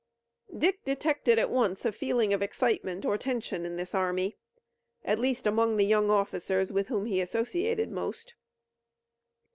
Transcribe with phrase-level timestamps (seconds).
[0.57, 4.35] Dick detected at once a feeling of excitement or tension in this army,
[5.05, 8.33] at least among the young officers with whom he associated most.